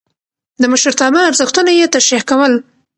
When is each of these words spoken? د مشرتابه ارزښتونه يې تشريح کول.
د 0.61 0.63
مشرتابه 0.73 1.19
ارزښتونه 1.29 1.71
يې 1.79 1.85
تشريح 1.95 2.23
کول. 2.29 2.53